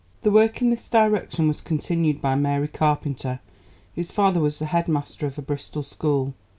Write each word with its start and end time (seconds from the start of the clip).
The 0.23 0.31
work 0.31 0.63
in 0.63 0.71
this 0.71 0.89
direction 0.89 1.47
was 1.47 1.61
continued 1.61 2.23
by 2.23 2.33
Mary 2.33 2.67
Carpenter, 2.67 3.39
whose 3.93 4.09
father 4.09 4.39
was 4.39 4.57
the 4.57 4.65
headmaster 4.65 5.27
of 5.27 5.37
a 5.37 5.43
Bristol 5.43 5.83
school. 5.83 6.33